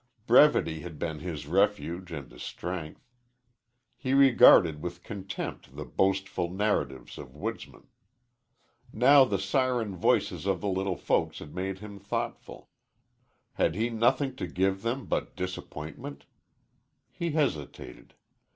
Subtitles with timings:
[0.25, 3.07] Brevity had been his refuge and his strength.
[3.95, 7.85] He regarded with contempt the boastful narratives of woodsmen.
[8.91, 12.67] Now the siren voices of the little folks had made him thoughtful.
[13.53, 16.25] Had he nothing to give them but disappointment?
[17.11, 18.15] He hesitated.